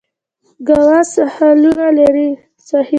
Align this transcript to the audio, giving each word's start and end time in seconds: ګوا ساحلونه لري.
ګوا 0.67 0.99
ساحلونه 1.13 1.87
لري. 1.97 2.29